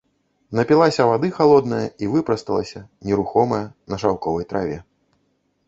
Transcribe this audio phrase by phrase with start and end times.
[0.59, 2.79] Напілася вады халоднае і выпрасталася,
[3.11, 3.63] нерухомая,
[3.93, 4.83] на шаўковай траве.